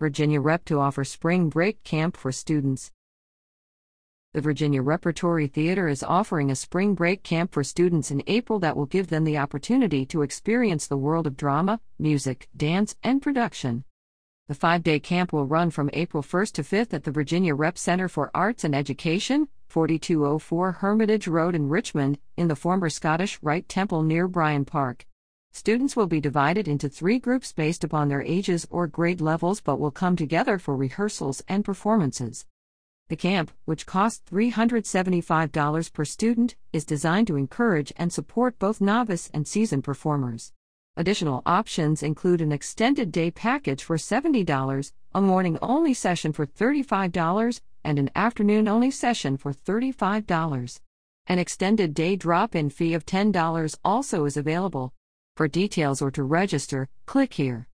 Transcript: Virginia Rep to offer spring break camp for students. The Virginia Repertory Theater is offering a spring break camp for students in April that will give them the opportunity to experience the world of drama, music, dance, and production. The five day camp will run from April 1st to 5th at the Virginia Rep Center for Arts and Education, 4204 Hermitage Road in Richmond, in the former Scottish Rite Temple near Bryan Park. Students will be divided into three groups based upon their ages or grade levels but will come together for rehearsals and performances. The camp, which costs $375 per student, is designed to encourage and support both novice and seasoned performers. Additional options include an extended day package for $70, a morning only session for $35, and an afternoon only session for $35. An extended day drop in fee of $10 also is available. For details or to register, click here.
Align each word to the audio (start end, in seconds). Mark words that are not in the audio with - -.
Virginia 0.00 0.40
Rep 0.40 0.64
to 0.64 0.80
offer 0.80 1.04
spring 1.04 1.50
break 1.50 1.84
camp 1.84 2.16
for 2.16 2.32
students. 2.32 2.90
The 4.32 4.40
Virginia 4.40 4.80
Repertory 4.80 5.46
Theater 5.46 5.88
is 5.88 6.02
offering 6.02 6.50
a 6.50 6.56
spring 6.56 6.94
break 6.94 7.22
camp 7.22 7.52
for 7.52 7.62
students 7.62 8.10
in 8.10 8.22
April 8.26 8.58
that 8.60 8.78
will 8.78 8.86
give 8.86 9.08
them 9.08 9.24
the 9.24 9.36
opportunity 9.36 10.06
to 10.06 10.22
experience 10.22 10.86
the 10.86 10.96
world 10.96 11.26
of 11.26 11.36
drama, 11.36 11.80
music, 11.98 12.48
dance, 12.56 12.96
and 13.02 13.20
production. 13.20 13.84
The 14.48 14.54
five 14.54 14.82
day 14.82 15.00
camp 15.00 15.34
will 15.34 15.44
run 15.44 15.70
from 15.70 15.90
April 15.92 16.22
1st 16.22 16.52
to 16.52 16.62
5th 16.62 16.94
at 16.94 17.04
the 17.04 17.10
Virginia 17.10 17.54
Rep 17.54 17.76
Center 17.76 18.08
for 18.08 18.30
Arts 18.32 18.64
and 18.64 18.74
Education, 18.74 19.48
4204 19.68 20.72
Hermitage 20.72 21.28
Road 21.28 21.54
in 21.54 21.68
Richmond, 21.68 22.18
in 22.38 22.48
the 22.48 22.56
former 22.56 22.88
Scottish 22.88 23.38
Rite 23.42 23.68
Temple 23.68 24.02
near 24.02 24.26
Bryan 24.26 24.64
Park. 24.64 25.04
Students 25.52 25.96
will 25.96 26.06
be 26.06 26.20
divided 26.20 26.68
into 26.68 26.88
three 26.88 27.18
groups 27.18 27.52
based 27.52 27.82
upon 27.82 28.08
their 28.08 28.22
ages 28.22 28.66
or 28.70 28.86
grade 28.86 29.20
levels 29.20 29.60
but 29.60 29.80
will 29.80 29.90
come 29.90 30.16
together 30.16 30.58
for 30.58 30.76
rehearsals 30.76 31.42
and 31.48 31.64
performances. 31.64 32.46
The 33.08 33.16
camp, 33.16 33.50
which 33.64 33.86
costs 33.86 34.22
$375 34.30 35.92
per 35.92 36.04
student, 36.04 36.54
is 36.72 36.84
designed 36.84 37.26
to 37.26 37.36
encourage 37.36 37.92
and 37.96 38.12
support 38.12 38.58
both 38.60 38.80
novice 38.80 39.28
and 39.34 39.48
seasoned 39.48 39.82
performers. 39.82 40.52
Additional 40.96 41.42
options 41.44 42.04
include 42.04 42.40
an 42.40 42.52
extended 42.52 43.10
day 43.10 43.32
package 43.32 43.82
for 43.82 43.96
$70, 43.96 44.92
a 45.12 45.20
morning 45.20 45.58
only 45.60 45.92
session 45.92 46.32
for 46.32 46.46
$35, 46.46 47.60
and 47.82 47.98
an 47.98 48.10
afternoon 48.14 48.68
only 48.68 48.92
session 48.92 49.36
for 49.36 49.52
$35. 49.52 50.80
An 51.26 51.38
extended 51.40 51.94
day 51.94 52.14
drop 52.14 52.54
in 52.54 52.70
fee 52.70 52.94
of 52.94 53.04
$10 53.04 53.76
also 53.84 54.24
is 54.24 54.36
available. 54.36 54.92
For 55.40 55.48
details 55.48 56.02
or 56.02 56.10
to 56.10 56.22
register, 56.22 56.86
click 57.06 57.32
here. 57.32 57.69